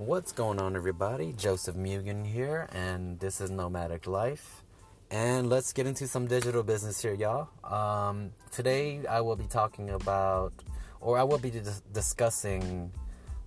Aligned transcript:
What's 0.00 0.32
going 0.32 0.58
on, 0.58 0.76
everybody? 0.76 1.34
Joseph 1.34 1.76
Mugen 1.76 2.26
here, 2.26 2.70
and 2.72 3.20
this 3.20 3.38
is 3.38 3.50
Nomadic 3.50 4.06
Life. 4.06 4.62
And 5.10 5.50
let's 5.50 5.74
get 5.74 5.86
into 5.86 6.08
some 6.08 6.26
digital 6.26 6.62
business 6.62 7.02
here, 7.02 7.12
y'all. 7.12 7.50
Um, 7.62 8.30
today, 8.50 9.02
I 9.06 9.20
will 9.20 9.36
be 9.36 9.44
talking 9.44 9.90
about, 9.90 10.54
or 11.02 11.18
I 11.18 11.24
will 11.24 11.36
be 11.36 11.50
dis- 11.50 11.82
discussing 11.92 12.90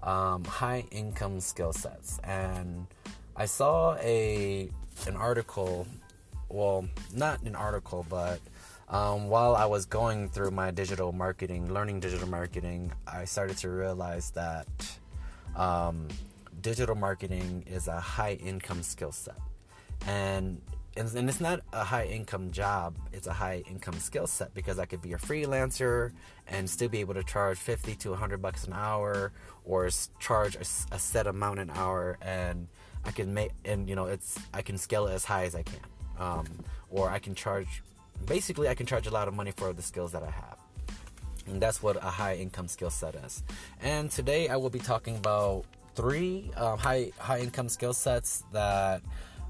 um, 0.03 0.43
high 0.43 0.85
income 0.91 1.39
skill 1.39 1.73
sets. 1.73 2.19
And 2.23 2.85
I 3.35 3.45
saw 3.45 3.95
a 3.95 4.69
an 5.07 5.15
article, 5.15 5.87
well, 6.49 6.87
not 7.15 7.41
an 7.41 7.55
article, 7.55 8.05
but 8.07 8.39
um, 8.89 9.27
while 9.27 9.55
I 9.55 9.65
was 9.65 9.87
going 9.87 10.29
through 10.29 10.51
my 10.51 10.69
digital 10.69 11.13
marketing, 11.13 11.73
learning 11.73 11.99
digital 11.99 12.29
marketing, 12.29 12.91
I 13.07 13.25
started 13.25 13.57
to 13.57 13.69
realize 13.69 14.29
that 14.35 14.67
um, 15.55 16.09
digital 16.63 16.95
marketing 16.95 17.63
is 17.67 17.87
a 17.87 17.99
high 17.99 18.33
income 18.33 18.81
skill 18.81 19.11
set. 19.11 19.37
And, 20.07 20.59
and, 20.97 21.13
and 21.13 21.29
it's 21.29 21.39
not 21.41 21.59
a 21.73 21.83
high 21.83 22.05
income 22.05 22.51
job, 22.51 22.95
it's 23.11 23.27
a 23.27 23.33
high 23.33 23.63
income 23.69 23.99
skill 23.99 24.25
set 24.25 24.53
because 24.55 24.79
I 24.79 24.85
could 24.85 25.01
be 25.01 25.13
a 25.13 25.17
freelancer 25.17 26.11
and 26.47 26.67
still 26.67 26.89
be 26.89 27.01
able 27.01 27.13
to 27.13 27.23
charge 27.23 27.57
50 27.59 27.95
to 27.95 28.09
100 28.11 28.41
bucks 28.41 28.65
an 28.65 28.73
hour 28.73 29.31
or 29.65 29.89
charge 30.19 30.55
a, 30.55 30.65
a 30.95 30.99
set 30.99 31.27
amount 31.27 31.59
an 31.59 31.69
hour 31.69 32.17
and 32.21 32.67
I 33.05 33.11
can 33.11 33.33
make, 33.33 33.51
and 33.65 33.87
you 33.87 33.95
know, 33.95 34.05
it's, 34.05 34.39
I 34.53 34.61
can 34.61 34.77
scale 34.77 35.07
it 35.07 35.13
as 35.13 35.25
high 35.25 35.43
as 35.43 35.55
I 35.55 35.63
can. 35.63 35.79
Um, 36.17 36.47
or 36.89 37.09
I 37.09 37.19
can 37.19 37.35
charge 37.35 37.83
basically 38.25 38.69
I 38.69 38.75
can 38.75 38.85
charge 38.85 39.07
a 39.07 39.11
lot 39.11 39.27
of 39.27 39.33
money 39.33 39.51
for 39.51 39.73
the 39.73 39.81
skills 39.81 40.11
that 40.13 40.23
I 40.23 40.29
have. 40.29 40.57
And 41.47 41.61
that's 41.61 41.83
what 41.83 41.97
a 41.97 42.09
high 42.09 42.35
income 42.35 42.69
skill 42.69 42.89
set 42.89 43.15
is. 43.15 43.43
And 43.81 44.09
today 44.09 44.47
I 44.47 44.55
will 44.55 44.69
be 44.69 44.79
talking 44.79 45.17
about 45.17 45.65
three 45.95 46.51
um, 46.57 46.77
high 46.77 47.11
high 47.17 47.39
income 47.39 47.69
skill 47.69 47.93
sets 47.93 48.43
that 48.51 49.01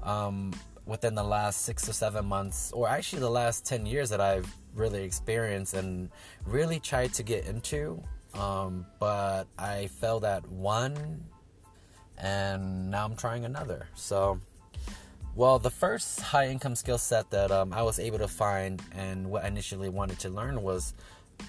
um, 0.02 0.52
within 0.86 1.14
the 1.14 1.24
last 1.24 1.62
six 1.62 1.88
or 1.88 1.92
seven 1.92 2.26
months, 2.26 2.72
or 2.72 2.88
actually 2.88 3.20
the 3.20 3.30
last 3.30 3.66
ten 3.66 3.86
years 3.86 4.10
that 4.10 4.20
I've 4.20 4.52
really 4.74 5.04
experienced 5.04 5.74
and 5.74 6.10
really 6.46 6.80
tried 6.80 7.12
to 7.14 7.22
get 7.22 7.46
into. 7.46 8.02
Um, 8.34 8.86
but 8.98 9.44
I 9.58 9.86
failed 9.86 10.24
at 10.24 10.46
one, 10.48 11.24
and 12.18 12.90
now 12.90 13.04
I'm 13.04 13.16
trying 13.16 13.44
another. 13.44 13.88
So 13.94 14.40
well, 15.36 15.58
the 15.58 15.70
first 15.70 16.20
high 16.20 16.46
income 16.46 16.76
skill 16.76 16.98
set 16.98 17.30
that 17.30 17.50
um, 17.50 17.72
I 17.72 17.82
was 17.82 17.98
able 17.98 18.18
to 18.18 18.28
find 18.28 18.80
and 18.92 19.28
what 19.30 19.42
I 19.42 19.48
initially 19.48 19.88
wanted 19.88 20.20
to 20.20 20.28
learn 20.28 20.62
was 20.62 20.94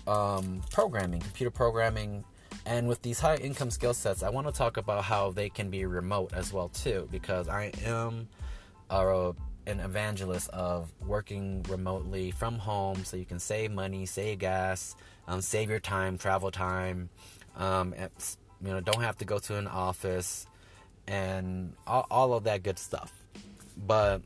um, 0.07 0.63
programming, 0.71 1.21
computer 1.21 1.51
programming. 1.51 2.23
And 2.66 2.88
with 2.88 3.02
these 3.03 3.19
high 3.19 3.35
income 3.35 3.69
skill 3.69 3.94
sets, 3.94 4.23
I 4.23 4.30
want 4.30 4.47
to 4.47 4.53
talk 4.53 4.77
about 4.77 5.03
how 5.03 5.31
they 5.31 5.49
can 5.49 5.69
be 5.69 5.85
remote 5.85 6.33
as 6.33 6.52
well 6.52 6.69
too, 6.69 7.07
because 7.11 7.47
I 7.47 7.72
am 7.85 8.27
a, 8.89 9.33
an 9.67 9.80
evangelist 9.80 10.49
of 10.49 10.91
working 11.05 11.63
remotely 11.69 12.31
from 12.31 12.57
home, 12.57 13.05
so 13.05 13.17
you 13.17 13.25
can 13.25 13.39
save 13.39 13.72
money, 13.72 14.05
save 14.05 14.39
gas, 14.39 14.95
um, 15.27 15.41
save 15.41 15.69
your 15.69 15.80
time, 15.80 16.17
travel 16.17 16.49
time. 16.49 17.09
Um, 17.55 17.94
you 18.63 18.72
know, 18.72 18.81
don't 18.81 19.02
have 19.02 19.17
to 19.19 19.25
go 19.25 19.38
to 19.39 19.57
an 19.57 19.67
office, 19.67 20.47
and 21.07 21.73
all, 21.85 22.07
all 22.09 22.33
of 22.33 22.45
that 22.45 22.63
good 22.63 22.79
stuff. 22.79 23.13
But 23.77 24.22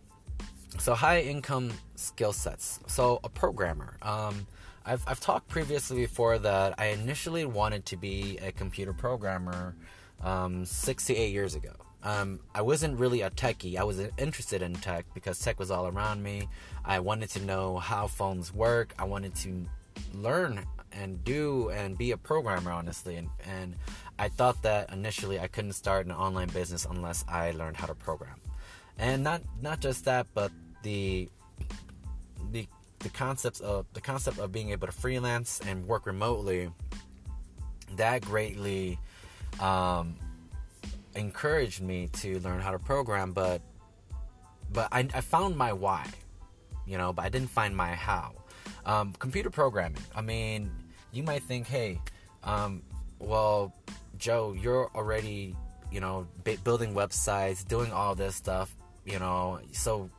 so 0.78 0.94
high 0.94 1.22
income 1.22 1.74
skill 1.96 2.32
sets. 2.32 2.80
So 2.88 3.20
a 3.24 3.30
programmer. 3.30 3.98
Um, 4.02 4.48
I've 4.90 5.04
I've 5.06 5.20
talked 5.20 5.48
previously 5.48 5.98
before 5.98 6.40
that 6.40 6.74
I 6.80 6.88
initially 6.88 7.46
wanted 7.46 7.86
to 7.88 7.98
be 7.98 8.40
a 8.42 8.52
computer 8.52 8.92
programmer 8.92 9.76
um, 10.24 10.66
six 10.66 11.06
to 11.06 11.16
eight 11.16 11.32
years 11.32 11.54
ago. 11.54 11.74
Um, 12.02 12.40
I 12.56 12.64
wasn't 12.64 12.98
really 12.98 13.22
a 13.22 13.30
techie. 13.30 13.78
I 13.78 13.84
was 13.84 14.00
interested 14.18 14.64
in 14.64 14.74
tech 14.74 15.06
because 15.14 15.38
tech 15.38 15.60
was 15.60 15.70
all 15.70 15.88
around 15.88 16.24
me. 16.24 16.48
I 16.84 17.02
wanted 17.02 17.30
to 17.32 17.42
know 17.42 17.78
how 17.78 18.08
phones 18.08 18.52
work. 18.52 18.96
I 18.98 19.04
wanted 19.04 19.36
to 19.36 19.68
learn 20.14 20.66
and 20.92 21.24
do 21.24 21.70
and 21.70 21.96
be 21.96 22.12
a 22.12 22.18
programmer, 22.18 22.72
honestly. 22.72 23.18
And, 23.18 23.30
and 23.46 23.76
I 24.18 24.30
thought 24.30 24.64
that 24.64 24.92
initially 24.92 25.40
I 25.40 25.48
couldn't 25.48 25.74
start 25.74 26.08
an 26.08 26.14
online 26.14 26.50
business 26.50 26.88
unless 26.90 27.24
I 27.28 27.52
learned 27.52 27.78
how 27.78 27.86
to 27.86 27.96
program 27.96 28.40
and 28.98 29.24
not 29.24 29.42
not 29.62 29.80
just 29.82 30.06
that, 30.06 30.26
but 30.34 30.52
the 30.84 31.30
the 33.00 33.10
concepts 33.10 33.60
of 33.60 33.86
the 33.94 34.02
concept 34.02 34.40
of 34.40 34.52
being 34.52 34.72
able 34.72 34.88
to 34.88 34.94
freelance 34.94 35.62
and 35.66 35.88
work 35.88 36.06
remotely 36.06 36.72
that 37.96 38.22
greatly 38.22 39.00
um, 39.60 40.16
encouraged 41.16 41.82
me 41.82 42.10
to 42.14 42.40
learn 42.40 42.60
how 42.60 42.72
to 42.72 42.80
program 42.80 43.32
but 43.32 43.62
but 44.72 44.88
I, 44.92 45.00
I 45.14 45.22
found 45.22 45.58
my 45.58 45.74
why 45.74 46.08
you 46.86 46.98
know 46.98 47.14
but 47.14 47.26
i 47.26 47.30
didn't 47.30 47.50
find 47.50 47.76
my 47.76 47.94
how. 47.94 48.34
Um, 48.86 49.14
computer 49.20 49.50
programming. 49.50 50.02
I 50.16 50.22
mean 50.22 50.72
you 51.12 51.24
might 51.24 51.44
think 51.44 51.68
hey 51.68 52.00
um, 52.44 52.84
well 53.20 53.74
joe 54.18 54.56
you're 54.60 54.90
already 54.96 55.56
you 55.92 56.00
know 56.00 56.28
building 56.64 56.94
websites 56.94 57.68
doing 57.68 57.92
all 57.92 58.16
this 58.16 58.36
stuff 58.36 58.76
you 59.10 59.20
know, 59.20 59.60
so 59.72 60.10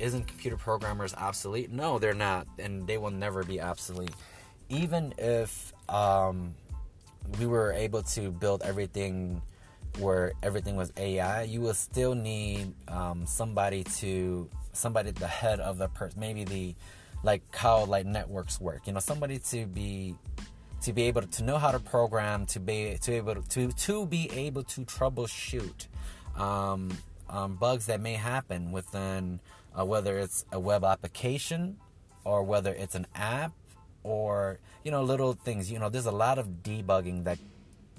isn't 0.00 0.26
computer 0.26 0.56
programmers 0.56 1.14
obsolete? 1.14 1.70
No, 1.70 1.98
they're 1.98 2.14
not, 2.14 2.46
and 2.58 2.86
they 2.86 2.98
will 2.98 3.10
never 3.10 3.44
be 3.44 3.60
obsolete. 3.60 4.14
Even 4.68 5.14
if 5.18 5.72
um, 5.88 6.54
we 7.38 7.46
were 7.46 7.72
able 7.72 8.02
to 8.02 8.30
build 8.30 8.62
everything 8.62 9.42
where 9.98 10.32
everything 10.42 10.76
was 10.76 10.92
AI, 10.96 11.42
you 11.42 11.60
will 11.60 11.74
still 11.74 12.14
need 12.14 12.72
um, 12.88 13.26
somebody 13.26 13.84
to 13.84 14.48
somebody 14.72 15.10
the 15.10 15.26
head 15.26 15.60
of 15.60 15.78
the 15.78 15.88
person, 15.88 16.20
maybe 16.20 16.44
the 16.44 16.74
like 17.22 17.42
how 17.54 17.84
like 17.84 18.06
networks 18.06 18.60
work. 18.60 18.86
You 18.86 18.92
know, 18.92 19.00
somebody 19.00 19.38
to 19.50 19.66
be 19.66 20.14
to 20.82 20.92
be 20.92 21.02
able 21.04 21.22
to 21.22 21.44
know 21.44 21.58
how 21.58 21.70
to 21.72 21.80
program, 21.80 22.46
to 22.46 22.60
be 22.60 22.96
to 23.02 23.12
able 23.12 23.34
to 23.42 23.72
to 23.72 24.06
be 24.06 24.30
able 24.32 24.62
to 24.64 24.82
troubleshoot. 24.82 25.86
Um, 26.36 26.96
um, 27.28 27.56
bugs 27.56 27.86
that 27.86 28.00
may 28.00 28.14
happen 28.14 28.72
within 28.72 29.40
uh, 29.78 29.84
whether 29.84 30.18
it's 30.18 30.44
a 30.52 30.60
web 30.60 30.84
application 30.84 31.76
or 32.24 32.42
whether 32.42 32.72
it's 32.72 32.94
an 32.94 33.06
app 33.14 33.52
or 34.02 34.58
you 34.84 34.90
know 34.90 35.02
little 35.02 35.32
things. 35.32 35.70
You 35.70 35.78
know 35.78 35.88
there's 35.88 36.06
a 36.06 36.12
lot 36.12 36.38
of 36.38 36.62
debugging 36.62 37.24
that 37.24 37.38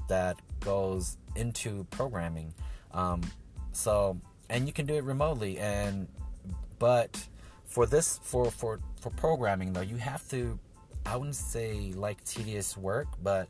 that 0.09 0.37
goes 0.59 1.17
into 1.35 1.85
programming. 1.91 2.53
Um, 2.93 3.21
so 3.71 4.19
and 4.49 4.67
you 4.67 4.73
can 4.73 4.85
do 4.85 4.95
it 4.95 5.03
remotely. 5.03 5.57
And 5.57 6.07
but 6.79 7.27
for 7.71 7.85
this 7.85 8.19
for 8.21 8.51
for 8.51 8.79
for 8.99 9.11
programming 9.11 9.71
though 9.71 9.81
you 9.81 9.95
have 9.95 10.27
to 10.27 10.59
i 11.05 11.15
wouldn't 11.15 11.35
say 11.35 11.93
like 11.95 12.21
tedious 12.25 12.75
work 12.75 13.07
but 13.23 13.47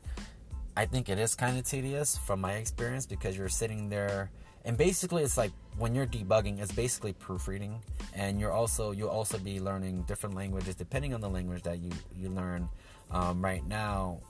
i 0.76 0.86
think 0.86 1.08
it 1.08 1.18
is 1.18 1.34
kind 1.34 1.58
of 1.58 1.66
tedious 1.66 2.16
from 2.18 2.40
my 2.40 2.52
experience 2.52 3.04
because 3.04 3.36
you're 3.36 3.48
sitting 3.48 3.88
there 3.88 4.30
and 4.64 4.76
basically 4.76 5.22
it's 5.22 5.36
like 5.36 5.52
when 5.78 5.94
you're 5.94 6.06
debugging 6.06 6.60
it's 6.60 6.72
basically 6.72 7.12
proofreading. 7.14 7.80
And 8.14 8.38
you're 8.38 8.52
also 8.52 8.92
you'll 8.92 9.08
also 9.08 9.38
be 9.38 9.60
learning 9.60 10.02
different 10.02 10.34
languages 10.34 10.74
depending 10.74 11.14
on 11.14 11.20
the 11.20 11.30
language 11.30 11.62
that 11.62 11.78
you 11.78 11.90
you 12.16 12.28
learn 12.28 12.68
um, 13.10 13.42
right 13.42 13.66
now. 13.66 14.20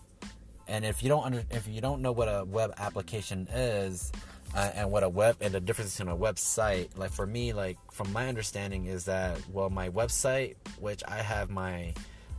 And 0.69 0.85
if 0.85 1.03
you 1.03 1.09
don't 1.09 1.25
under, 1.25 1.43
if 1.51 1.67
you 1.69 1.81
don't 1.81 2.01
know 2.03 2.13
what 2.13 2.29
a 2.29 2.45
web 2.45 2.73
application 2.79 3.49
is 3.53 4.13
uh, 4.55 4.71
and 4.75 4.91
what 4.91 5.03
a 5.03 5.09
web 5.09 5.37
and 5.41 5.53
the 5.55 5.61
difference 5.61 5.99
in 6.01 6.09
a 6.09 6.17
website 6.17 6.89
like 6.97 7.11
for 7.11 7.27
me 7.27 7.53
like 7.53 7.79
from 7.91 8.13
my 8.13 8.29
understanding 8.29 8.87
is 8.87 9.05
that 9.07 9.39
well 9.51 9.71
my 9.71 9.89
website 9.89 10.57
which 10.79 11.03
i 11.09 11.17
have 11.17 11.51
my 11.51 11.93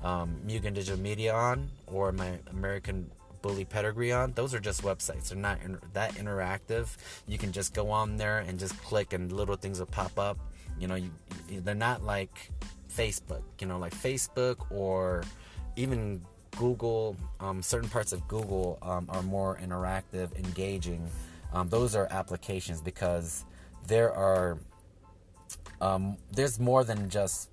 um, 0.04 0.36
mugen 0.46 0.74
digital 0.74 1.00
media 1.00 1.34
on 1.34 1.70
or 1.88 2.12
my 2.12 2.38
american 2.52 3.10
Bully 3.44 3.66
Pedigree 3.66 4.12
on, 4.12 4.31
those 4.34 4.56
are 4.56 4.59
just 4.59 4.81
websites. 4.81 5.30
They're 5.30 5.38
not 5.38 5.59
that 5.94 6.16
interactive. 6.16 6.98
You 7.28 7.38
can 7.38 7.51
just 7.51 7.75
go 7.75 7.92
on 7.92 8.18
there 8.18 8.40
and 8.40 8.57
just 8.57 8.81
click, 8.81 9.13
and 9.13 9.31
little 9.31 9.57
things 9.57 9.78
will 9.78 9.86
pop 9.86 10.18
up. 10.18 10.40
You 10.80 10.88
know, 10.88 10.95
you, 10.95 11.12
they're 11.50 11.75
not 11.75 12.04
like 12.04 12.50
Facebook. 12.92 13.44
You 13.60 13.68
know, 13.68 13.78
like 13.78 13.94
Facebook 13.94 14.72
or 14.72 15.24
even 15.75 16.22
Google. 16.57 17.16
Um, 17.40 17.62
certain 17.62 17.90
parts 17.90 18.13
of 18.13 18.28
Google 18.28 18.80
um, 18.81 19.06
are 19.10 19.22
more 19.22 19.60
interactive, 19.62 20.36
engaging. 20.38 21.07
Um, 21.51 21.69
those 21.69 21.96
are 21.96 22.07
applications 22.10 22.81
because 22.81 23.46
there 23.88 24.12
are 24.12 24.57
um, 25.81 26.18
there's 26.31 26.60
more 26.60 26.84
than 26.86 27.10
just 27.10 27.50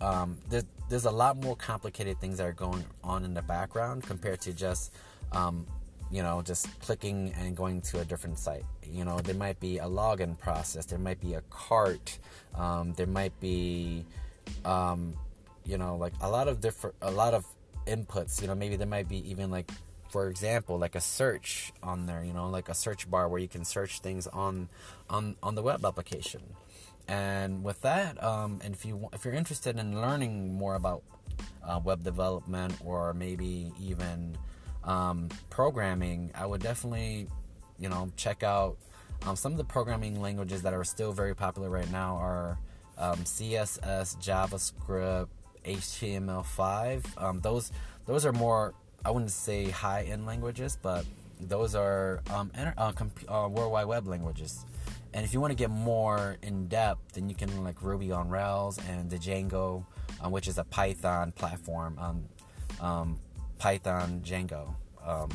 um, 0.00 0.38
there's, 0.48 0.64
there's 0.88 1.04
a 1.04 1.10
lot 1.10 1.36
more 1.42 1.56
complicated 1.56 2.18
things 2.20 2.38
that 2.38 2.46
are 2.46 2.52
going 2.52 2.84
on 3.02 3.24
in 3.24 3.34
the 3.34 3.42
background 3.42 4.04
compared 4.04 4.40
to 4.42 4.52
just 4.52 4.94
um, 5.32 5.66
you 6.10 6.22
know, 6.22 6.42
just 6.42 6.66
clicking 6.80 7.34
and 7.38 7.56
going 7.56 7.80
to 7.82 8.00
a 8.00 8.04
different 8.04 8.38
site. 8.38 8.64
You 8.82 9.04
know, 9.04 9.18
there 9.20 9.34
might 9.34 9.60
be 9.60 9.78
a 9.78 9.84
login 9.84 10.38
process, 10.38 10.86
there 10.86 10.98
might 10.98 11.20
be 11.20 11.34
a 11.34 11.42
cart, 11.50 12.18
um, 12.54 12.94
there 12.94 13.06
might 13.06 13.38
be, 13.40 14.04
um, 14.64 15.14
you 15.64 15.76
know, 15.76 15.96
like 15.96 16.14
a 16.20 16.28
lot 16.28 16.48
of 16.48 16.60
different, 16.60 16.96
a 17.02 17.10
lot 17.10 17.34
of 17.34 17.44
inputs. 17.86 18.40
You 18.40 18.48
know, 18.48 18.54
maybe 18.54 18.76
there 18.76 18.86
might 18.86 19.08
be 19.08 19.28
even 19.30 19.50
like 19.50 19.70
for 20.08 20.28
example, 20.28 20.78
like 20.78 20.94
a 20.94 21.00
search 21.00 21.72
on 21.82 22.06
there, 22.06 22.24
you 22.24 22.32
know, 22.32 22.48
like 22.48 22.68
a 22.68 22.74
search 22.74 23.10
bar 23.10 23.28
where 23.28 23.40
you 23.40 23.48
can 23.48 23.64
search 23.64 24.00
things 24.00 24.26
on 24.26 24.68
on 25.10 25.36
on 25.42 25.54
the 25.54 25.62
web 25.62 25.84
application. 25.84 26.42
And 27.06 27.64
with 27.64 27.80
that, 27.82 28.22
um, 28.22 28.60
and 28.64 28.74
if 28.74 28.84
you 28.84 29.08
if 29.12 29.24
you're 29.24 29.34
interested 29.34 29.78
in 29.78 30.00
learning 30.00 30.54
more 30.54 30.74
about 30.74 31.02
uh, 31.62 31.80
web 31.82 32.02
development 32.04 32.74
or 32.84 33.14
maybe 33.14 33.72
even 33.80 34.36
um, 34.84 35.28
programming, 35.50 36.30
I 36.34 36.46
would 36.46 36.62
definitely, 36.62 37.28
you 37.78 37.88
know, 37.88 38.10
check 38.16 38.42
out 38.42 38.78
um, 39.26 39.36
some 39.36 39.52
of 39.52 39.58
the 39.58 39.64
programming 39.64 40.20
languages 40.20 40.62
that 40.62 40.74
are 40.74 40.84
still 40.84 41.12
very 41.12 41.34
popular 41.34 41.68
right 41.68 41.90
now 41.90 42.16
are 42.16 42.58
um, 42.96 43.18
CSS, 43.18 44.16
JavaScript, 44.18 45.28
HTML5. 45.64 47.22
Um, 47.22 47.40
those 47.40 47.72
those 48.06 48.24
are 48.24 48.32
more 48.32 48.74
I 49.04 49.10
wouldn't 49.10 49.30
say 49.30 49.70
high 49.70 50.02
end 50.04 50.26
languages, 50.26 50.78
but 50.80 51.04
those 51.40 51.74
are 51.74 52.20
um, 52.30 52.50
uh, 52.76 52.92
comp- 52.92 53.24
uh, 53.28 53.48
World 53.50 53.72
Wide 53.72 53.86
Web 53.86 54.06
languages. 54.06 54.64
And 55.14 55.24
if 55.24 55.32
you 55.32 55.40
want 55.40 55.52
to 55.52 55.56
get 55.56 55.70
more 55.70 56.36
in 56.42 56.68
depth, 56.68 57.12
then 57.14 57.28
you 57.28 57.34
can 57.34 57.64
like 57.64 57.80
Ruby 57.82 58.12
on 58.12 58.28
Rails 58.28 58.78
and 58.88 59.10
Django, 59.10 59.84
um, 60.20 60.32
which 60.32 60.48
is 60.48 60.58
a 60.58 60.64
Python 60.64 61.32
platform. 61.32 61.98
Um, 61.98 62.24
um, 62.80 63.18
Python 63.58 64.22
Django. 64.24 64.74
Um, 65.04 65.30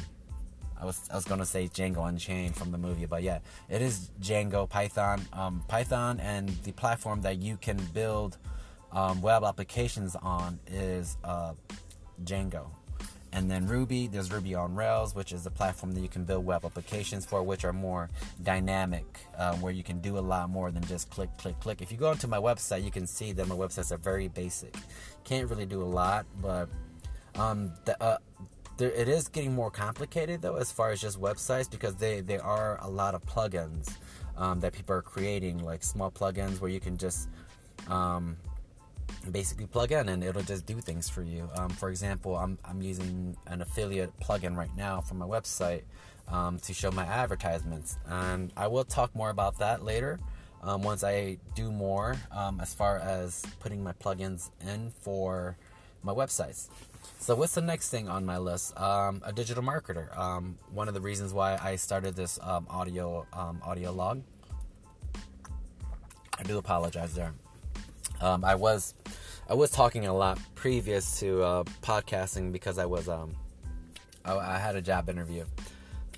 I 0.79 0.85
was 0.85 1.09
I 1.11 1.15
was 1.15 1.25
gonna 1.25 1.45
say 1.45 1.67
Django 1.67 2.07
Unchained 2.07 2.55
from 2.55 2.71
the 2.71 2.77
movie, 2.77 3.05
but 3.05 3.23
yeah, 3.23 3.39
it 3.69 3.81
is 3.81 4.11
Django 4.21 4.69
Python. 4.69 5.21
Um, 5.31 5.63
Python 5.67 6.19
and 6.19 6.49
the 6.63 6.71
platform 6.73 7.21
that 7.21 7.37
you 7.41 7.57
can 7.57 7.77
build 7.93 8.37
um, 8.91 9.21
web 9.21 9.43
applications 9.43 10.15
on 10.15 10.59
is 10.67 11.17
uh, 11.23 11.53
Django. 12.23 12.67
And 13.35 13.49
then 13.49 13.65
Ruby, 13.65 14.05
there's 14.05 14.31
Ruby 14.31 14.53
on 14.53 14.75
Rails, 14.75 15.15
which 15.15 15.31
is 15.31 15.43
the 15.43 15.49
platform 15.49 15.93
that 15.93 16.01
you 16.01 16.07
can 16.07 16.23
build 16.23 16.45
web 16.45 16.63
applications 16.65 17.25
for, 17.25 17.41
which 17.41 17.65
are 17.65 17.73
more 17.73 18.09
dynamic, 18.43 19.05
um, 19.39 19.59
where 19.59 19.73
you 19.73 19.81
can 19.81 19.99
do 20.01 20.19
a 20.19 20.21
lot 20.21 20.51
more 20.51 20.69
than 20.69 20.85
just 20.85 21.09
click, 21.09 21.35
click, 21.39 21.59
click. 21.59 21.81
If 21.81 21.91
you 21.91 21.97
go 21.97 22.09
onto 22.09 22.27
my 22.27 22.37
website, 22.37 22.83
you 22.83 22.91
can 22.91 23.07
see 23.07 23.31
that 23.31 23.47
my 23.47 23.55
websites 23.55 23.91
are 23.91 23.97
very 23.97 24.27
basic. 24.27 24.75
Can't 25.23 25.49
really 25.49 25.65
do 25.65 25.81
a 25.81 25.91
lot, 26.01 26.27
but 26.43 26.69
um, 27.35 27.73
the, 27.85 28.01
uh, 28.01 28.17
there, 28.77 28.91
it 28.91 29.07
is 29.07 29.27
getting 29.27 29.53
more 29.53 29.71
complicated 29.71 30.41
though, 30.41 30.55
as 30.55 30.71
far 30.71 30.91
as 30.91 31.01
just 31.01 31.19
websites, 31.19 31.69
because 31.69 31.95
they 31.95 32.21
there 32.21 32.43
are 32.43 32.79
a 32.81 32.89
lot 32.89 33.15
of 33.15 33.23
plugins 33.25 33.95
um, 34.37 34.59
that 34.61 34.73
people 34.73 34.95
are 34.95 35.01
creating, 35.01 35.63
like 35.63 35.83
small 35.83 36.11
plugins 36.11 36.59
where 36.59 36.69
you 36.69 36.79
can 36.79 36.97
just 36.97 37.29
um, 37.87 38.37
basically 39.31 39.65
plug 39.67 39.91
in 39.91 40.09
and 40.09 40.23
it'll 40.23 40.41
just 40.41 40.65
do 40.65 40.79
things 40.81 41.09
for 41.09 41.23
you. 41.23 41.49
Um, 41.55 41.69
for 41.69 41.89
example, 41.89 42.35
I'm, 42.35 42.57
I'm 42.65 42.81
using 42.81 43.37
an 43.47 43.61
affiliate 43.61 44.17
plugin 44.19 44.55
right 44.55 44.75
now 44.75 45.01
for 45.01 45.15
my 45.15 45.25
website 45.25 45.83
um, 46.27 46.59
to 46.59 46.73
show 46.73 46.91
my 46.91 47.05
advertisements. 47.05 47.97
And 48.07 48.51
I 48.57 48.67
will 48.67 48.83
talk 48.83 49.15
more 49.15 49.29
about 49.29 49.59
that 49.59 49.83
later 49.83 50.19
um, 50.61 50.81
once 50.81 51.03
I 51.03 51.37
do 51.55 51.71
more 51.71 52.15
um, 52.31 52.59
as 52.59 52.73
far 52.73 52.97
as 52.97 53.45
putting 53.59 53.83
my 53.83 53.93
plugins 53.93 54.49
in 54.61 54.91
for 55.01 55.57
my 56.03 56.13
websites. 56.13 56.69
So, 57.19 57.35
what's 57.35 57.55
the 57.55 57.61
next 57.61 57.89
thing 57.89 58.09
on 58.09 58.25
my 58.25 58.37
list? 58.37 58.77
Um, 58.79 59.21
a 59.25 59.31
digital 59.31 59.63
marketer. 59.63 60.15
Um, 60.17 60.57
one 60.71 60.87
of 60.87 60.93
the 60.93 61.01
reasons 61.01 61.33
why 61.33 61.57
I 61.61 61.75
started 61.77 62.15
this 62.15 62.39
audio 62.41 63.25
audio 63.33 63.91
log. 63.91 64.23
I 66.37 66.43
do 66.43 66.57
apologize 66.57 67.13
there. 67.13 67.33
Um, 68.21 68.43
I 68.43 68.55
was 68.55 68.93
I 69.49 69.53
was 69.53 69.71
talking 69.71 70.07
a 70.07 70.13
lot 70.13 70.39
previous 70.55 71.19
to 71.19 71.43
uh, 71.43 71.63
podcasting 71.81 72.51
because 72.51 72.77
I 72.77 72.85
was 72.85 73.09
um, 73.09 73.35
I, 74.25 74.37
I 74.37 74.57
had 74.57 74.75
a 74.75 74.81
job 74.81 75.09
interview. 75.09 75.45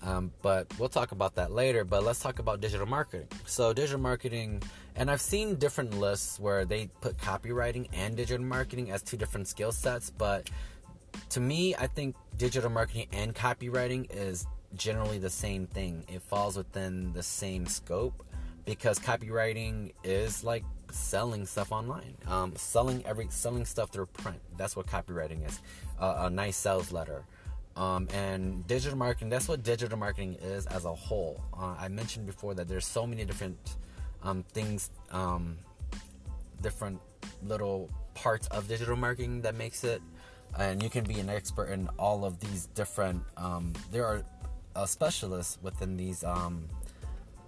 Um, 0.02 0.32
but 0.44 0.68
we'll 0.78 0.90
talk 0.90 1.12
about 1.12 1.36
that 1.36 1.52
later. 1.52 1.84
But 1.84 2.04
let's 2.04 2.20
talk 2.20 2.40
about 2.40 2.62
digital 2.62 2.86
marketing. 2.86 3.28
So, 3.46 3.74
digital 3.74 4.00
marketing, 4.00 4.62
and 4.96 5.10
I've 5.10 5.22
seen 5.22 5.56
different 5.56 6.00
lists 6.00 6.40
where 6.40 6.64
they 6.64 6.90
put 7.02 7.18
copywriting 7.18 7.88
and 7.92 8.16
digital 8.16 8.46
marketing 8.46 8.92
as 8.92 9.02
two 9.02 9.18
different 9.18 9.48
skill 9.48 9.72
sets. 9.72 10.12
But 10.12 10.50
to 11.30 11.40
me, 11.40 11.76
I 11.76 11.88
think 11.88 12.16
digital 12.38 12.70
marketing 12.70 13.08
and 13.12 13.34
copywriting 13.34 14.08
is 14.10 14.46
generally 14.76 15.20
the 15.20 15.30
same 15.30 15.68
thing. 15.68 16.06
It 16.08 16.22
falls 16.22 16.58
within 16.58 17.14
the 17.14 17.24
same 17.24 17.66
scope 17.66 18.26
because 18.66 19.00
copywriting 19.00 19.94
is 20.04 20.44
like 20.44 20.64
selling 20.92 21.46
stuff 21.46 21.72
online, 21.72 22.16
um, 22.28 22.54
selling 22.56 23.06
every 23.06 23.28
selling 23.30 23.66
stuff 23.66 23.90
through 23.92 24.08
print. 24.08 24.40
That's 24.58 24.76
what 24.76 24.88
copywriting 24.88 25.48
is. 25.48 25.62
Uh, 26.00 26.26
a 26.26 26.30
nice 26.30 26.58
sales 26.58 26.92
letter. 26.92 27.24
Um, 27.76 28.08
and 28.14 28.66
digital 28.68 28.98
marketing. 28.98 29.30
That's 29.30 29.50
what 29.50 29.62
digital 29.62 29.98
marketing 29.98 30.38
is 30.42 30.66
as 30.68 30.86
a 30.86 30.94
whole. 30.94 31.44
Uh, 31.54 31.76
I 31.78 31.90
mentioned 31.90 32.26
before 32.26 32.54
that 32.54 32.70
there's 32.70 32.86
so 32.86 33.06
many 33.06 33.26
different 33.26 33.76
um, 34.24 34.44
things, 34.54 34.92
um, 35.12 35.58
different 36.62 37.02
little 37.44 37.90
parts 38.14 38.48
of 38.48 38.70
digital 38.70 38.96
marketing 38.96 39.42
that 39.42 39.56
makes 39.56 39.84
it. 39.84 40.02
And 40.58 40.82
you 40.82 40.90
can 40.90 41.04
be 41.04 41.20
an 41.20 41.30
expert 41.30 41.66
in 41.66 41.90
all 42.00 42.24
of 42.24 42.40
these 42.40 42.68
different. 42.68 43.24
Um, 43.38 43.74
there 43.92 44.06
are 44.06 44.24
uh, 44.76 44.86
specialists 44.86 45.58
within 45.62 45.98
these 45.98 46.24
um, 46.24 46.66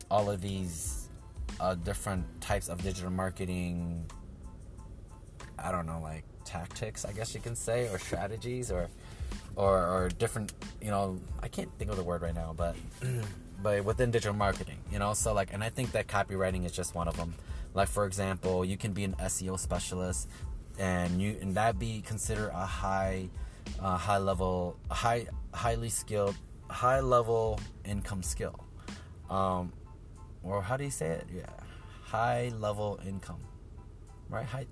all 0.10 0.30
of 0.30 0.42
these 0.42 1.08
uh, 1.60 1.76
different 1.76 2.26
types 2.42 2.70
of 2.70 2.82
digital 2.84 3.12
marketing. 3.12 4.06
I 5.60 5.72
don't 5.72 5.86
know, 5.86 6.00
like 6.02 6.24
tactics, 6.46 7.04
I 7.04 7.12
guess 7.12 7.34
you 7.34 7.42
can 7.42 7.56
say, 7.56 7.90
or 7.90 8.00
strategies, 8.00 8.72
or 8.72 8.90
or, 9.56 9.78
or 9.78 10.10
different. 10.10 10.54
You 10.82 10.92
know, 10.92 11.20
I 11.42 11.48
can't 11.48 11.70
think 11.78 11.90
of 11.92 11.98
the 11.98 12.04
word 12.04 12.22
right 12.22 12.36
now, 12.36 12.54
but 12.56 12.76
but 13.64 13.84
within 13.84 14.12
digital 14.12 14.36
marketing, 14.36 14.78
you 14.92 15.00
know. 15.00 15.14
So 15.14 15.34
like, 15.34 15.54
and 15.54 15.64
I 15.64 15.70
think 15.70 15.92
that 15.92 16.08
copywriting 16.08 16.66
is 16.66 16.72
just 16.72 16.96
one 16.96 17.08
of 17.08 17.18
them. 17.18 17.34
Like 17.74 17.90
for 17.90 18.06
example, 18.06 18.64
you 18.64 18.78
can 18.78 18.94
be 18.94 19.04
an 19.04 19.14
SEO 19.14 19.60
specialist, 19.60 20.30
and 20.78 21.22
you 21.22 21.38
and 21.42 21.56
that 21.56 21.80
be 21.80 22.02
considered 22.02 22.52
a 22.54 22.66
high, 22.66 23.30
uh, 23.80 23.98
high 23.98 24.18
level, 24.18 24.78
high, 24.92 25.28
highly 25.54 25.90
skilled, 25.90 26.36
high 26.70 27.00
level 27.00 27.60
income 27.86 28.24
skill. 28.24 28.60
Um, 29.30 29.74
or 30.44 30.62
how 30.62 30.78
do 30.78 30.84
you 30.84 30.92
say 30.92 31.08
it? 31.08 31.28
Yeah, 31.34 31.46
high 32.04 32.52
level 32.60 33.00
income, 33.06 33.42
right? 34.30 34.46
High, 34.46 34.68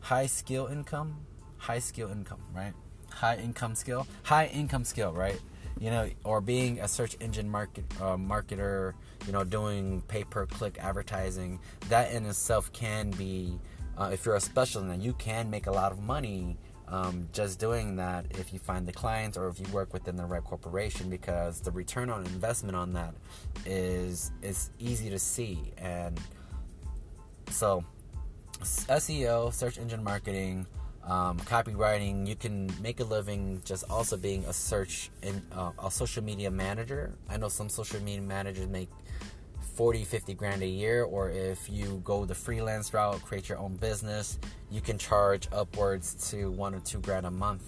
high 0.00 0.26
skill 0.26 0.66
income, 0.66 1.16
high 1.56 1.80
skill 1.80 2.10
income, 2.10 2.40
right? 2.54 2.72
High 3.10 3.36
income 3.36 3.74
skill, 3.74 4.06
high 4.22 4.46
income 4.46 4.84
skill, 4.84 5.12
right? 5.12 5.40
You 5.80 5.90
know, 5.90 6.08
or 6.24 6.40
being 6.40 6.80
a 6.80 6.88
search 6.88 7.16
engine 7.20 7.48
market 7.48 7.84
uh, 8.00 8.16
marketer, 8.16 8.94
you 9.26 9.32
know, 9.32 9.44
doing 9.44 10.02
pay 10.08 10.24
per 10.24 10.46
click 10.46 10.76
advertising. 10.80 11.60
That 11.88 12.12
in 12.12 12.26
itself 12.26 12.72
can 12.72 13.10
be, 13.10 13.58
uh, 13.98 14.10
if 14.12 14.24
you're 14.24 14.36
a 14.36 14.40
specialist, 14.40 14.88
then 14.88 15.00
you 15.00 15.12
can 15.14 15.50
make 15.50 15.66
a 15.66 15.72
lot 15.72 15.92
of 15.92 16.00
money 16.00 16.56
um, 16.90 17.28
just 17.32 17.58
doing 17.58 17.96
that 17.96 18.26
if 18.30 18.52
you 18.52 18.58
find 18.58 18.86
the 18.86 18.92
clients 18.92 19.36
or 19.36 19.48
if 19.48 19.60
you 19.60 19.66
work 19.72 19.92
within 19.92 20.16
the 20.16 20.24
right 20.24 20.42
corporation 20.42 21.10
because 21.10 21.60
the 21.60 21.70
return 21.70 22.08
on 22.08 22.24
investment 22.24 22.74
on 22.74 22.92
that 22.94 23.14
is 23.66 24.30
is 24.40 24.70
easy 24.78 25.10
to 25.10 25.18
see. 25.18 25.72
And 25.76 26.18
so 27.50 27.84
SEO 28.60 29.52
search 29.52 29.78
engine 29.78 30.02
marketing 30.02 30.66
um, 31.04 31.38
copywriting 31.40 32.26
you 32.26 32.36
can 32.36 32.70
make 32.82 33.00
a 33.00 33.04
living 33.04 33.62
just 33.64 33.84
also 33.88 34.16
being 34.16 34.44
a 34.44 34.52
search 34.52 35.10
in 35.22 35.42
uh, 35.52 35.72
a 35.82 35.90
social 35.90 36.22
media 36.22 36.50
manager. 36.50 37.12
I 37.28 37.36
know 37.36 37.48
some 37.48 37.68
social 37.68 38.00
media 38.02 38.22
managers 38.22 38.66
make 38.66 38.88
40 39.78 40.04
50 40.04 40.34
grand 40.34 40.62
a 40.62 40.66
year 40.66 41.04
or 41.04 41.30
if 41.30 41.70
you 41.70 42.02
go 42.04 42.24
the 42.24 42.34
freelance 42.34 42.92
route 42.92 43.22
create 43.22 43.48
your 43.48 43.58
own 43.58 43.76
business 43.76 44.38
you 44.72 44.80
can 44.80 44.98
charge 44.98 45.46
upwards 45.52 46.30
to 46.30 46.50
one 46.50 46.74
or 46.74 46.80
two 46.80 46.98
grand 46.98 47.24
a 47.24 47.30
month 47.30 47.62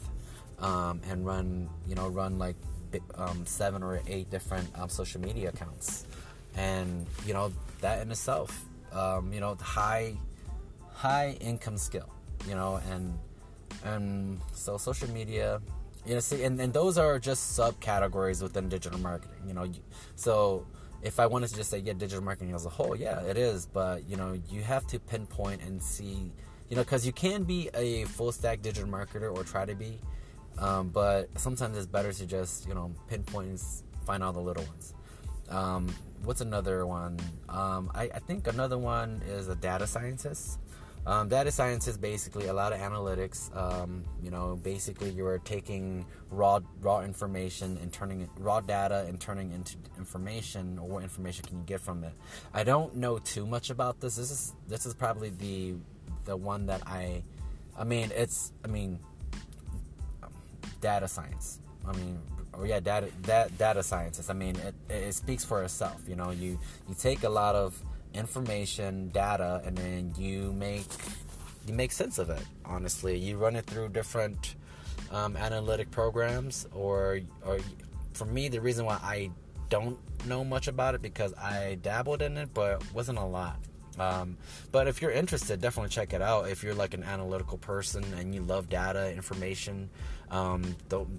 um, 0.59 1.01
and 1.09 1.25
run 1.25 1.71
you 1.87 1.95
know 1.95 2.09
run 2.09 2.37
like 2.37 2.57
um, 3.17 3.45
seven 3.47 3.83
or 3.83 4.01
eight 4.07 4.31
different 4.31 4.69
um, 4.79 4.89
social 4.89 5.21
media 5.21 5.51
accounts. 5.51 6.07
And 6.57 7.07
you 7.27 7.33
know 7.33 7.53
that 7.81 8.03
in 8.03 8.11
itself 8.11 8.65
um, 8.93 9.33
you 9.33 9.41
know 9.41 9.57
high 9.61 10.17
high 10.93 11.37
income 11.41 11.79
skill 11.79 12.11
you 12.49 12.55
know 12.55 12.81
and 12.91 13.19
and 13.85 14.41
so 14.53 14.77
social 14.77 15.09
media 15.11 15.63
you 16.05 16.15
know 16.15 16.21
see 16.21 16.43
and, 16.43 16.61
and 16.61 16.73
those 16.73 16.99
are 16.99 17.19
just 17.19 17.59
subcategories 17.59 18.43
within 18.43 18.69
digital 18.69 18.99
marketing 18.99 19.39
you 19.47 19.55
know 19.55 19.67
so 20.17 20.67
if 21.03 21.19
I 21.19 21.27
wanted 21.27 21.49
to 21.49 21.57
just 21.57 21.71
say 21.71 21.79
yeah, 21.79 21.93
digital 21.93 22.23
marketing 22.23 22.55
as 22.55 22.67
a 22.67 22.69
whole, 22.69 22.95
yeah, 22.97 23.21
it 23.23 23.37
is. 23.37 23.67
But 23.67 24.09
you 24.09 24.17
know, 24.17 24.41
you 24.51 24.63
have 24.63 24.87
to 24.89 24.99
pinpoint 24.99 25.63
and 25.63 25.83
see, 25.83 26.33
you 26.69 26.77
know, 26.77 26.83
because 26.83 27.07
you 27.07 27.13
can 27.13 27.45
be 27.45 27.71
a 27.75 28.05
full 28.05 28.33
stack 28.33 28.63
digital 28.63 28.89
marketer 28.89 29.35
or 29.35 29.45
try 29.45 29.65
to 29.65 29.75
be, 29.75 29.99
um, 30.59 30.89
but 30.89 31.29
sometimes 31.39 31.77
it's 31.77 31.87
better 31.87 32.13
to 32.13 32.27
just 32.27 32.69
you 32.69 32.75
know 32.75 32.93
pinpoint 33.09 33.49
and 33.49 33.61
find 34.05 34.23
all 34.23 34.33
the 34.33 34.41
little 34.41 34.65
ones. 34.65 34.95
Um, 35.49 35.95
what's 36.25 36.41
another 36.41 36.87
one? 36.87 37.19
Um, 37.49 37.91
I, 37.95 38.05
I, 38.15 38.19
think 38.21 38.47
another 38.47 38.79
one 38.79 39.21
is 39.27 39.49
a 39.49 39.57
data 39.57 39.87
scientist. 39.87 40.61
Um, 41.07 41.29
data 41.29 41.51
science 41.51 41.89
is 41.89 41.97
basically 41.97 42.49
a 42.49 42.53
lot 42.53 42.73
of 42.73 42.79
analytics. 42.79 43.55
Um, 43.57 44.05
you 44.23 44.31
know, 44.31 44.61
basically 44.63 45.11
you 45.11 45.27
are 45.27 45.39
taking 45.39 46.05
raw 46.31 46.61
raw 46.81 47.01
information 47.01 47.79
and 47.81 47.93
turning 47.93 48.21
it, 48.21 48.29
raw 48.39 48.61
data 48.61 49.07
and 49.09 49.19
turning 49.19 49.51
into 49.53 49.77
information, 49.99 50.79
or 50.79 50.89
what 50.89 51.03
information 51.03 51.45
can 51.47 51.59
you 51.59 51.65
get 51.65 51.81
from 51.81 52.05
it? 52.05 52.13
I 52.53 52.65
don't 52.65 52.97
know 52.97 53.19
too 53.19 53.47
much 53.47 53.71
about 53.71 54.01
this. 54.01 54.17
This 54.17 54.31
is 54.31 54.53
this 54.69 54.85
is 54.85 54.95
probably 54.95 55.31
the 55.31 55.75
the 56.27 56.37
one 56.37 56.67
that 56.67 56.83
I, 56.87 57.23
I 57.79 57.85
mean, 57.85 58.11
it's 58.15 58.53
I 58.63 58.69
mean, 58.69 58.99
data 60.83 61.09
science. 61.09 61.61
I 61.89 61.93
mean, 61.93 62.21
or 62.53 62.67
yeah, 62.67 62.81
data 62.81 63.09
that 63.23 63.57
data 63.57 63.83
scientists. 63.83 64.29
I 64.29 64.35
mean, 64.35 64.57
it, 64.57 64.75
it 64.91 65.15
speaks 65.15 65.45
for 65.45 65.63
itself. 65.63 66.03
You 66.07 66.17
know, 66.17 66.31
you 66.31 66.59
you 66.89 66.95
take 66.95 67.25
a 67.25 67.31
lot 67.31 67.55
of 67.55 67.81
information, 68.15 69.09
data, 69.09 69.63
and 69.65 69.77
then 69.77 70.15
you 70.17 70.53
make 70.53 70.87
you 71.67 71.75
make 71.75 71.93
sense 71.93 72.19
of 72.19 72.31
it. 72.31 72.45
Honestly, 72.65 73.19
you 73.19 73.37
run 73.37 73.57
it 73.57 73.67
through 73.67 73.91
different 73.91 74.57
um, 75.11 75.37
analytic 75.37 75.91
programs, 75.91 76.67
or 76.75 77.21
or 77.45 77.59
for 78.13 78.25
me, 78.25 78.49
the 78.49 78.61
reason 78.61 78.85
why 78.85 78.99
I 79.03 79.31
don't 79.69 79.99
know 80.27 80.45
much 80.45 80.69
about 80.69 80.95
it 80.95 81.03
because 81.03 81.33
I 81.35 81.79
dabbled 81.83 82.23
in 82.23 82.37
it, 82.37 82.53
but 82.53 82.83
wasn't 82.93 83.19
a 83.19 83.25
lot. 83.25 83.57
Um, 83.99 84.37
but 84.73 84.89
if 84.89 85.03
you're 85.03 85.11
interested, 85.11 85.61
definitely 85.61 85.91
check 85.91 86.13
it 86.13 86.23
out. 86.23 86.49
If 86.49 86.63
you're 86.63 86.75
like 86.75 86.95
an 86.95 87.03
analytical 87.03 87.59
person 87.59 88.05
and 88.19 88.35
you 88.35 88.41
love 88.41 88.69
data 88.69 89.13
information, 89.13 89.91
um, 90.31 90.77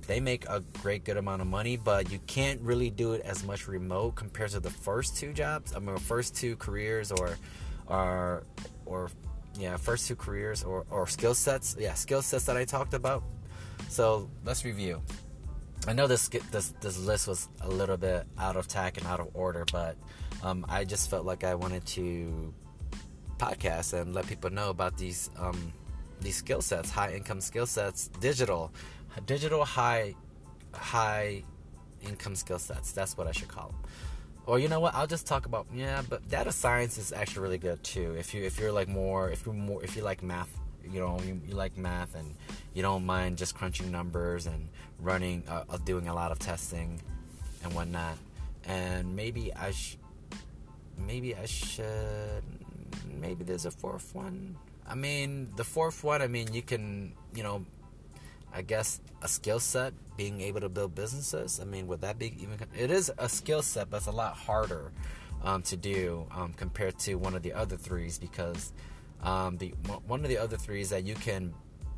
they 0.08 0.20
make 0.20 0.48
a 0.48 0.64
great 0.82 1.04
good 1.04 1.18
amount 1.18 1.42
of 1.42 1.48
money, 1.48 1.78
but 1.78 2.12
you 2.12 2.20
can't 2.28 2.62
really 2.62 2.90
do 2.90 3.14
it 3.14 3.22
as 3.26 3.44
much 3.44 3.68
remote 3.68 4.16
compared 4.16 4.52
to 4.52 4.60
the 4.60 4.70
first 4.70 5.18
two 5.18 5.34
jobs. 5.34 5.76
I 5.76 5.80
mean, 5.80 5.98
first 5.98 6.36
two 6.36 6.56
careers 6.56 7.12
or, 7.12 7.38
or, 7.88 8.44
or 8.86 9.12
yeah, 9.60 9.76
first 9.78 10.08
two 10.08 10.16
careers 10.16 10.64
or, 10.64 10.86
or 10.90 11.08
skill 11.08 11.34
sets. 11.34 11.76
Yeah, 11.78 11.94
skill 11.94 12.22
sets 12.22 12.46
that 12.46 12.56
I 12.56 12.66
talked 12.66 12.94
about. 12.94 13.24
So 13.90 14.30
let's 14.46 14.64
review. 14.64 15.02
I 15.88 15.94
know 15.94 16.06
this 16.06 16.30
this 16.30 16.74
this 16.80 17.00
list 17.00 17.28
was 17.28 17.50
a 17.62 17.68
little 17.68 17.98
bit 17.98 18.28
out 18.38 18.56
of 18.56 18.68
tack 18.68 18.98
and 18.98 19.08
out 19.08 19.20
of 19.20 19.30
order, 19.34 19.66
but 19.72 19.98
um, 20.44 20.64
I 20.70 20.86
just 20.86 21.10
felt 21.10 21.26
like 21.26 21.44
I 21.44 21.56
wanted 21.56 21.86
to 21.88 22.54
podcast 23.42 23.94
and 23.94 24.14
let 24.14 24.28
people 24.28 24.52
know 24.52 24.70
about 24.70 24.98
these 24.98 25.30
um, 25.40 25.74
these 26.22 26.36
skill 26.36 26.62
sets, 26.62 26.92
high 26.92 27.14
income 27.14 27.42
skill 27.42 27.66
sets, 27.66 28.10
digital, 28.20 28.72
digital 29.26 29.66
high 29.66 30.14
high 30.74 31.44
income 32.08 32.36
skill 32.36 32.60
sets. 32.60 32.92
That's 32.92 33.18
what 33.18 33.28
I 33.28 33.32
should 33.32 33.48
call 33.48 33.70
them. 33.70 33.92
Or 34.46 34.60
you 34.60 34.68
know 34.68 34.80
what? 34.80 34.94
I'll 34.94 35.08
just 35.08 35.26
talk 35.26 35.46
about 35.46 35.66
yeah, 35.74 36.02
but 36.08 36.28
data 36.30 36.52
science 36.52 36.98
is 36.98 37.12
actually 37.12 37.44
really 37.44 37.58
good 37.58 37.84
too. 37.84 38.16
If 38.18 38.34
you 38.34 38.44
if 38.44 38.60
you're 38.60 38.72
like 38.72 38.88
more 38.88 39.32
if 39.32 39.46
you're 39.46 39.56
more 39.56 39.84
if 39.84 39.96
you 39.96 40.04
like 40.04 40.22
math, 40.22 40.52
you 40.88 41.00
know 41.00 41.20
you, 41.26 41.42
you 41.48 41.56
like 41.56 41.78
math 41.78 42.16
and 42.16 42.36
you 42.74 42.82
don't 42.82 43.06
mind 43.06 43.38
just 43.38 43.56
crunching 43.56 43.92
numbers 43.92 44.46
and 44.46 44.68
running 45.00 45.44
uh, 45.48 45.78
doing 45.86 46.08
a 46.08 46.14
lot 46.14 46.32
of 46.32 46.38
testing 46.40 47.02
and 47.64 47.74
whatnot. 47.74 48.18
And 48.66 49.16
maybe 49.16 49.54
I 49.56 49.72
sh- 49.72 49.98
maybe 50.98 51.36
I 51.36 51.46
should 51.46 52.44
maybe 53.20 53.44
there's 53.44 53.66
a 53.66 53.72
fourth 53.72 54.14
one. 54.14 54.56
I 54.88 54.96
mean, 54.96 55.52
the 55.56 55.64
fourth 55.64 56.04
one, 56.04 56.22
I 56.22 56.28
mean, 56.28 56.54
you 56.54 56.62
can, 56.62 57.14
you 57.34 57.44
know, 57.44 57.66
I 58.54 58.62
guess 58.62 59.00
a 59.22 59.28
skill 59.28 59.60
set, 59.60 59.94
being 60.18 60.42
able 60.42 60.62
to 60.62 60.70
build 60.70 60.94
businesses. 60.96 61.60
I 61.60 61.66
mean, 61.66 61.88
would 61.88 62.02
that 62.02 62.20
be 62.20 62.36
even? 62.42 62.58
It 62.78 62.92
is 62.92 63.12
a 63.18 63.30
skill 63.30 63.62
set, 63.62 63.90
but 63.90 63.98
it's 63.98 64.08
a 64.08 64.12
lot 64.12 64.36
harder 64.36 64.92
um, 65.44 65.62
to 65.64 65.78
do 65.78 66.28
um, 66.32 66.54
compared 66.54 67.00
to 67.00 67.16
one 67.16 67.36
of 67.36 67.44
the 67.44 67.54
other 67.54 67.78
threes 67.78 68.18
because 68.18 68.74
um, 69.24 69.58
the 69.58 69.70
one 70.08 70.24
of 70.24 70.30
the 70.30 70.38
other 70.38 70.58
threes 70.58 70.90
that 70.90 71.06
you 71.06 71.16
can 71.16 71.54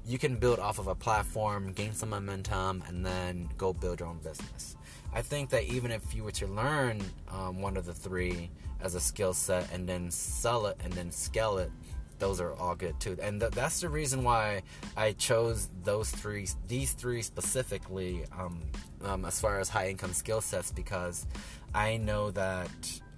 you 0.05 0.17
can 0.17 0.35
build 0.35 0.59
off 0.59 0.79
of 0.79 0.87
a 0.87 0.95
platform, 0.95 1.71
gain 1.73 1.93
some 1.93 2.09
momentum, 2.09 2.83
and 2.87 3.05
then 3.05 3.49
go 3.57 3.73
build 3.73 3.99
your 3.99 4.09
own 4.09 4.19
business. 4.19 4.75
I 5.13 5.21
think 5.21 5.49
that 5.51 5.63
even 5.63 5.91
if 5.91 6.15
you 6.15 6.23
were 6.23 6.31
to 6.31 6.47
learn 6.47 7.01
um, 7.29 7.61
one 7.61 7.77
of 7.77 7.85
the 7.85 7.93
three 7.93 8.49
as 8.81 8.95
a 8.95 8.99
skill 8.99 9.33
set 9.33 9.71
and 9.71 9.87
then 9.87 10.09
sell 10.11 10.65
it 10.65 10.77
and 10.83 10.91
then 10.93 11.11
scale 11.11 11.57
it, 11.59 11.71
those 12.19 12.41
are 12.41 12.53
all 12.55 12.75
good 12.75 12.99
too. 12.99 13.17
And 13.21 13.39
th- 13.39 13.51
that's 13.51 13.81
the 13.81 13.89
reason 13.89 14.23
why 14.23 14.63
I 14.97 15.11
chose 15.13 15.69
those 15.83 16.09
three, 16.09 16.47
these 16.67 16.93
three 16.93 17.21
specifically, 17.21 18.25
um, 18.37 18.61
um, 19.03 19.25
as 19.25 19.39
far 19.39 19.59
as 19.59 19.69
high 19.69 19.89
income 19.89 20.13
skill 20.13 20.41
sets, 20.41 20.71
because 20.71 21.27
I 21.75 21.97
know 21.97 22.31
that 22.31 22.71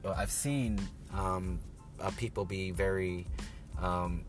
well, 0.03 0.15
I've 0.17 0.31
seen 0.31 0.79
um, 1.13 1.59
uh, 1.99 2.11
people 2.17 2.45
be 2.45 2.71
very, 2.71 3.27
um, 3.81 4.23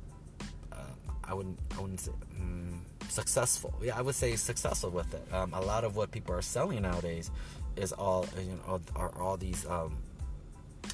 I 1.28 1.34
wouldn't, 1.34 1.58
I 1.76 1.80
wouldn't 1.80 2.00
say. 2.00 2.12
Um, 2.40 2.84
successful. 3.08 3.74
Yeah, 3.82 3.96
I 3.96 4.02
would 4.02 4.14
say 4.14 4.36
successful 4.36 4.90
with 4.90 5.12
it. 5.14 5.26
Um, 5.32 5.52
a 5.54 5.60
lot 5.60 5.84
of 5.84 5.96
what 5.96 6.10
people 6.10 6.34
are 6.34 6.42
selling 6.42 6.82
nowadays 6.82 7.30
is 7.76 7.92
all 7.92 8.26
you 8.38 8.58
know 8.66 8.80
are 8.94 9.12
all 9.20 9.36
these 9.36 9.66
um, 9.66 9.96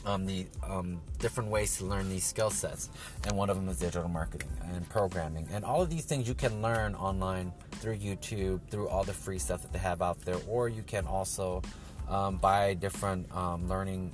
um, 0.05 0.27
the 0.27 0.47
um, 0.69 1.01
different 1.19 1.51
ways 1.51 1.77
to 1.79 1.85
learn 1.85 2.09
these 2.09 2.25
skill 2.25 2.51
sets, 2.51 2.89
and 3.27 3.37
one 3.37 3.51
of 3.51 3.57
them 3.57 3.69
is 3.69 3.79
digital 3.79 4.09
marketing 4.09 4.51
and 4.75 4.89
programming, 4.89 5.49
and 5.53 5.65
all 5.65 5.83
of 5.83 5.91
these 5.91 6.05
things 6.05 6.29
you 6.29 6.35
can 6.35 6.63
learn 6.63 6.95
online 6.95 7.53
through 7.73 7.97
YouTube, 7.97 8.61
through 8.71 8.89
all 8.89 9.05
the 9.05 9.13
free 9.13 9.39
stuff 9.39 9.63
that 9.63 9.73
they 9.73 9.79
have 9.79 10.03
out 10.03 10.21
there, 10.23 10.37
or 10.49 10.69
you 10.69 10.83
can 10.83 11.07
also 11.07 11.63
um, 12.09 12.37
buy 12.37 12.75
different 12.75 13.31
um, 13.35 13.69
learning 13.69 14.13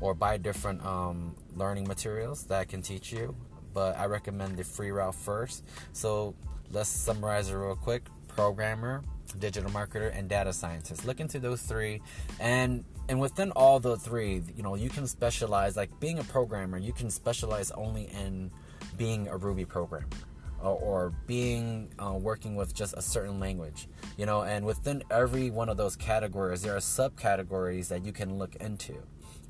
or 0.00 0.14
buy 0.14 0.36
different 0.36 0.84
um, 0.84 1.34
learning 1.56 1.86
materials 1.86 2.44
that 2.44 2.68
can 2.68 2.82
teach 2.82 3.12
you. 3.12 3.34
But 3.72 3.98
I 3.98 4.06
recommend 4.06 4.56
the 4.56 4.64
free 4.64 4.90
route 4.90 5.14
first. 5.14 5.64
So 5.92 6.34
let's 6.70 6.88
summarize 6.88 7.50
it 7.50 7.54
real 7.54 7.76
quick 7.76 8.02
programmer, 8.28 9.02
digital 9.38 9.70
marketer, 9.70 10.16
and 10.16 10.28
data 10.28 10.52
scientist. 10.52 11.04
Look 11.04 11.20
into 11.20 11.38
those 11.38 11.62
three, 11.62 12.00
and 12.40 12.84
and 13.08 13.20
within 13.20 13.50
all 13.52 13.80
the 13.80 13.96
three, 13.96 14.42
you 14.56 14.62
know, 14.62 14.74
you 14.74 14.90
can 14.90 15.06
specialize. 15.06 15.76
Like 15.76 15.98
being 16.00 16.18
a 16.18 16.24
programmer, 16.24 16.78
you 16.78 16.92
can 16.92 17.10
specialize 17.10 17.70
only 17.72 18.04
in 18.04 18.50
being 18.96 19.28
a 19.28 19.36
Ruby 19.36 19.64
programmer. 19.64 20.08
Or, 20.64 21.12
being 21.26 21.92
uh, 21.98 22.12
working 22.12 22.54
with 22.54 22.72
just 22.72 22.94
a 22.96 23.02
certain 23.02 23.40
language, 23.40 23.88
you 24.16 24.26
know, 24.26 24.42
and 24.44 24.64
within 24.64 25.02
every 25.10 25.50
one 25.50 25.68
of 25.68 25.76
those 25.76 25.96
categories, 25.96 26.62
there 26.62 26.76
are 26.76 26.78
subcategories 26.78 27.88
that 27.88 28.04
you 28.04 28.12
can 28.12 28.38
look 28.38 28.54
into, 28.60 28.94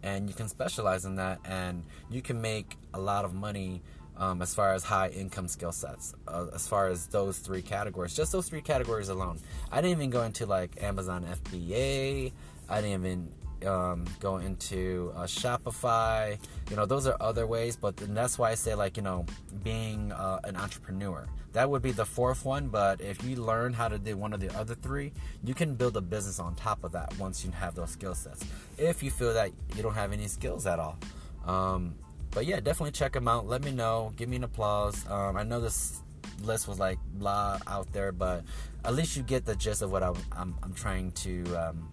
and 0.03 0.27
you 0.27 0.35
can 0.35 0.49
specialize 0.49 1.05
in 1.05 1.17
that, 1.17 1.39
and 1.45 1.85
you 2.11 2.23
can 2.23 2.41
make 2.41 2.79
a 2.95 2.99
lot 2.99 3.27
of 3.27 3.35
money 3.35 3.83
um, 4.17 4.43
as 4.43 4.55
far 4.55 4.73
as 4.73 4.85
high 4.85 5.09
income 5.09 5.49
skill 5.49 5.73
sets, 5.73 6.15
uh, 6.29 6.47
as 6.55 6.69
far 6.69 6.89
as 6.89 7.07
those 7.07 7.39
three 7.39 7.63
categories, 7.63 8.15
just 8.15 8.33
those 8.33 8.49
three 8.49 8.63
categories 8.63 9.09
alone. 9.09 9.39
I 9.71 9.81
didn't 9.81 9.99
even 9.99 10.11
go 10.11 10.23
into 10.23 10.47
like 10.47 10.83
Amazon 10.83 11.25
FBA. 11.25 12.33
I 12.69 12.81
didn't 12.81 13.05
even 13.05 13.33
um, 13.67 14.05
go 14.21 14.39
into 14.39 15.13
uh, 15.17 15.23
Shopify. 15.23 16.39
You 16.71 16.77
know, 16.77 16.87
those 16.87 17.07
are 17.07 17.17
other 17.21 17.47
ways, 17.47 17.77
but 17.77 17.97
that's 17.97 18.39
why 18.39 18.51
I 18.51 18.55
say 18.55 18.75
like 18.75 18.97
you 18.97 19.03
know, 19.03 19.27
being 19.63 20.13
uh, 20.13 20.41
an 20.45 20.57
entrepreneur. 20.57 21.27
That 21.53 21.69
would 21.69 21.83
be 21.83 21.93
the 21.93 22.07
fourth 22.07 22.45
one. 22.45 22.69
But 22.69 23.01
if 23.01 23.23
you 23.25 23.37
learn 23.37 23.73
how 23.73 23.89
to 23.89 23.99
do 23.99 24.17
one 24.17 24.33
of 24.33 24.41
the 24.41 24.55
other 24.59 24.75
three, 24.75 25.13
you 25.45 25.55
can 25.55 25.75
build 25.75 25.97
a 25.97 26.01
business 26.01 26.39
on 26.39 26.55
top 26.55 26.83
of 26.85 26.93
that 26.93 27.17
once 27.19 27.45
you 27.45 27.51
have 27.51 27.75
those 27.75 27.91
skill 27.91 28.15
sets. 28.15 28.45
If 28.79 29.03
you 29.03 29.11
feel 29.11 29.35
that 29.35 29.51
you 29.77 29.83
don't 29.83 29.95
have 29.95 30.13
any 30.13 30.29
skills 30.29 30.67
at 30.67 30.79
all. 30.79 30.99
Um, 31.45 31.95
but 32.33 32.47
yeah, 32.47 32.61
definitely 32.61 32.93
check 32.93 33.13
them 33.13 33.29
out. 33.29 33.47
Let 33.47 33.63
me 33.63 33.71
know. 33.71 34.13
Give 34.17 34.29
me 34.29 34.37
an 34.37 34.45
applause. 34.45 35.07
Um, 35.09 35.37
I 35.37 35.43
know 35.43 35.61
this 35.61 36.01
list 36.43 36.67
was 36.67 36.79
like 36.79 36.99
blah 37.15 37.59
out 37.67 37.93
there, 37.93 38.13
but 38.13 38.45
at 38.85 38.95
least 38.95 39.17
you 39.17 39.23
get 39.23 39.45
the 39.45 39.55
gist 39.55 39.83
of 39.83 39.93
what 39.93 40.03
I'm, 40.03 40.17
I'm, 40.33 40.55
I'm 40.63 40.75
trying 40.75 41.13
to 41.13 41.45
um, 41.57 41.93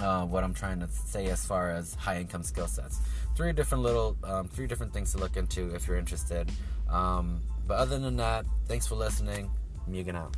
uh, 0.00 0.24
what 0.24 0.42
I'm 0.42 0.54
trying 0.54 0.80
to 0.80 0.88
say 0.88 1.26
as 1.26 1.44
far 1.44 1.70
as 1.70 1.94
high 1.94 2.18
income 2.18 2.42
skill 2.42 2.66
sets. 2.66 2.98
Three 3.36 3.52
different 3.52 3.84
little 3.84 4.16
um, 4.24 4.48
three 4.48 4.66
different 4.66 4.92
things 4.92 5.12
to 5.12 5.18
look 5.18 5.36
into 5.36 5.74
if 5.74 5.86
you're 5.86 5.98
interested. 5.98 6.50
Um, 6.90 7.42
but 7.66 7.74
other 7.74 7.98
than 7.98 8.16
that, 8.16 8.46
thanks 8.66 8.86
for 8.86 8.94
listening. 8.94 9.50
Mugen 9.88 10.16
out. 10.16 10.34